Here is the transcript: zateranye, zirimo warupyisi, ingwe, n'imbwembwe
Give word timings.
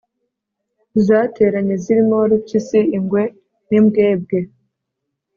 zateranye, 1.05 1.73
zirimo 1.83 2.13
warupyisi, 2.21 2.79
ingwe, 2.97 3.23
n'imbwembwe 3.69 4.39